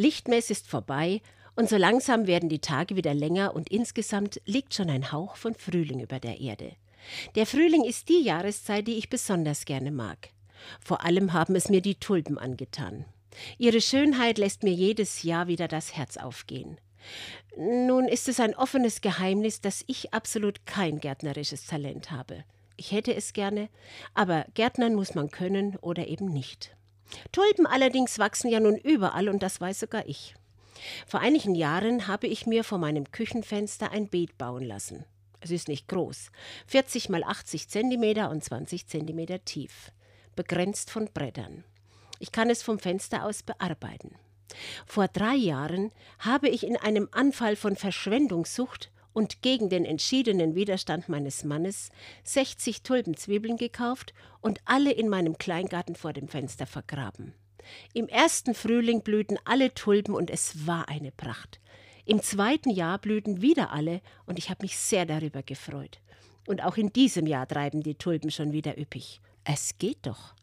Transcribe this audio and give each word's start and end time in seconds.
Lichtmess 0.00 0.48
ist 0.48 0.66
vorbei 0.66 1.20
und 1.56 1.68
so 1.68 1.76
langsam 1.76 2.26
werden 2.26 2.48
die 2.48 2.60
Tage 2.60 2.96
wieder 2.96 3.12
länger 3.12 3.54
und 3.54 3.68
insgesamt 3.68 4.40
liegt 4.46 4.72
schon 4.72 4.88
ein 4.88 5.12
Hauch 5.12 5.36
von 5.36 5.54
Frühling 5.54 6.00
über 6.00 6.18
der 6.18 6.40
Erde. 6.40 6.72
Der 7.34 7.44
Frühling 7.44 7.84
ist 7.84 8.08
die 8.08 8.22
Jahreszeit, 8.22 8.88
die 8.88 8.96
ich 8.96 9.10
besonders 9.10 9.66
gerne 9.66 9.90
mag. 9.90 10.30
Vor 10.82 11.04
allem 11.04 11.34
haben 11.34 11.54
es 11.54 11.68
mir 11.68 11.82
die 11.82 11.96
Tulpen 11.96 12.38
angetan. 12.38 13.04
Ihre 13.58 13.82
Schönheit 13.82 14.38
lässt 14.38 14.62
mir 14.62 14.72
jedes 14.72 15.22
Jahr 15.22 15.48
wieder 15.48 15.68
das 15.68 15.94
Herz 15.94 16.16
aufgehen. 16.16 16.78
Nun 17.58 18.08
ist 18.08 18.26
es 18.26 18.40
ein 18.40 18.54
offenes 18.54 19.02
Geheimnis, 19.02 19.60
dass 19.60 19.84
ich 19.86 20.14
absolut 20.14 20.64
kein 20.64 21.00
gärtnerisches 21.00 21.66
Talent 21.66 22.10
habe. 22.10 22.44
Ich 22.78 22.92
hätte 22.92 23.14
es 23.14 23.34
gerne, 23.34 23.68
aber 24.14 24.46
Gärtnern 24.54 24.94
muss 24.94 25.14
man 25.14 25.30
können 25.30 25.76
oder 25.76 26.08
eben 26.08 26.32
nicht. 26.32 26.74
Tulpen 27.32 27.66
allerdings 27.66 28.18
wachsen 28.18 28.50
ja 28.50 28.60
nun 28.60 28.76
überall 28.76 29.28
und 29.28 29.42
das 29.42 29.60
weiß 29.60 29.80
sogar 29.80 30.06
ich. 30.06 30.34
Vor 31.06 31.20
einigen 31.20 31.54
Jahren 31.54 32.06
habe 32.06 32.26
ich 32.26 32.46
mir 32.46 32.64
vor 32.64 32.78
meinem 32.78 33.10
Küchenfenster 33.10 33.90
ein 33.92 34.08
Beet 34.08 34.38
bauen 34.38 34.64
lassen. 34.64 35.04
Es 35.40 35.50
ist 35.50 35.68
nicht 35.68 35.88
groß, 35.88 36.30
40 36.66 37.08
mal 37.08 37.24
80 37.24 37.68
Zentimeter 37.68 38.30
und 38.30 38.44
20 38.44 38.86
Zentimeter 38.86 39.44
tief, 39.44 39.92
begrenzt 40.36 40.90
von 40.90 41.10
Brettern. 41.12 41.64
Ich 42.18 42.32
kann 42.32 42.50
es 42.50 42.62
vom 42.62 42.78
Fenster 42.78 43.24
aus 43.24 43.42
bearbeiten. 43.42 44.14
Vor 44.86 45.08
drei 45.08 45.34
Jahren 45.34 45.92
habe 46.18 46.48
ich 46.48 46.64
in 46.64 46.76
einem 46.76 47.08
Anfall 47.12 47.56
von 47.56 47.76
Verschwendungssucht 47.76 48.90
und 49.12 49.42
gegen 49.42 49.68
den 49.68 49.84
entschiedenen 49.84 50.54
Widerstand 50.54 51.08
meines 51.08 51.44
Mannes 51.44 51.90
60 52.24 52.82
Tulpenzwiebeln 52.82 53.56
gekauft 53.56 54.14
und 54.40 54.60
alle 54.64 54.92
in 54.92 55.08
meinem 55.08 55.38
Kleingarten 55.38 55.94
vor 55.94 56.12
dem 56.12 56.28
Fenster 56.28 56.66
vergraben. 56.66 57.34
Im 57.92 58.08
ersten 58.08 58.54
Frühling 58.54 59.02
blühten 59.02 59.38
alle 59.44 59.74
Tulpen 59.74 60.14
und 60.14 60.30
es 60.30 60.66
war 60.66 60.88
eine 60.88 61.12
Pracht. 61.12 61.60
Im 62.04 62.22
zweiten 62.22 62.70
Jahr 62.70 62.98
blühten 62.98 63.42
wieder 63.42 63.72
alle 63.72 64.00
und 64.26 64.38
ich 64.38 64.50
habe 64.50 64.62
mich 64.62 64.76
sehr 64.76 65.06
darüber 65.06 65.42
gefreut. 65.42 66.00
Und 66.46 66.64
auch 66.64 66.76
in 66.76 66.92
diesem 66.92 67.26
Jahr 67.26 67.46
treiben 67.46 67.82
die 67.82 67.94
Tulpen 67.94 68.30
schon 68.30 68.52
wieder 68.52 68.78
üppig. 68.78 69.20
Es 69.44 69.78
geht 69.78 70.06
doch. 70.06 70.34